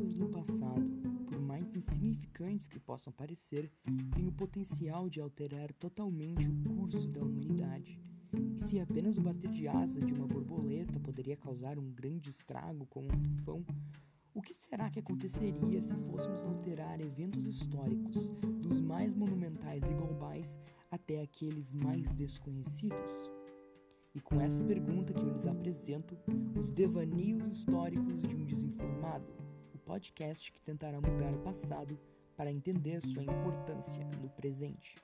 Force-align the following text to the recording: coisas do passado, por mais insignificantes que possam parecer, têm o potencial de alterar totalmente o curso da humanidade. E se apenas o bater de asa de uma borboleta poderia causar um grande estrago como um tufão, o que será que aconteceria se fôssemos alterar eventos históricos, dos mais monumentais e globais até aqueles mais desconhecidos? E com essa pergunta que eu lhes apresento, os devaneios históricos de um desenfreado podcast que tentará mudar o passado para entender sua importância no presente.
coisas 0.00 0.14
do 0.14 0.28
passado, 0.30 0.88
por 1.28 1.38
mais 1.38 1.76
insignificantes 1.76 2.66
que 2.66 2.80
possam 2.80 3.12
parecer, 3.12 3.70
têm 4.14 4.28
o 4.28 4.32
potencial 4.32 5.10
de 5.10 5.20
alterar 5.20 5.70
totalmente 5.74 6.48
o 6.48 6.74
curso 6.74 7.06
da 7.06 7.20
humanidade. 7.20 8.00
E 8.56 8.60
se 8.62 8.80
apenas 8.80 9.18
o 9.18 9.20
bater 9.20 9.50
de 9.50 9.68
asa 9.68 10.00
de 10.00 10.10
uma 10.14 10.26
borboleta 10.26 10.98
poderia 11.00 11.36
causar 11.36 11.78
um 11.78 11.92
grande 11.92 12.30
estrago 12.30 12.86
como 12.86 13.08
um 13.12 13.22
tufão, 13.22 13.62
o 14.32 14.40
que 14.40 14.54
será 14.54 14.88
que 14.88 15.00
aconteceria 15.00 15.82
se 15.82 15.94
fôssemos 15.94 16.42
alterar 16.44 16.98
eventos 16.98 17.44
históricos, 17.44 18.30
dos 18.62 18.80
mais 18.80 19.14
monumentais 19.14 19.82
e 19.82 19.92
globais 19.92 20.58
até 20.90 21.20
aqueles 21.20 21.74
mais 21.74 22.10
desconhecidos? 22.14 23.30
E 24.14 24.20
com 24.20 24.40
essa 24.40 24.64
pergunta 24.64 25.12
que 25.12 25.20
eu 25.20 25.30
lhes 25.30 25.46
apresento, 25.46 26.16
os 26.58 26.70
devaneios 26.70 27.46
históricos 27.46 28.18
de 28.22 28.34
um 28.34 28.44
desenfreado 28.44 28.89
podcast 29.90 30.52
que 30.52 30.60
tentará 30.60 31.00
mudar 31.00 31.34
o 31.34 31.38
passado 31.38 31.98
para 32.36 32.52
entender 32.52 33.04
sua 33.04 33.24
importância 33.24 34.04
no 34.22 34.30
presente. 34.30 34.94